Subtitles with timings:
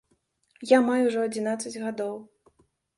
[0.71, 2.15] Я маю ўжо адзінаццаць гадоў.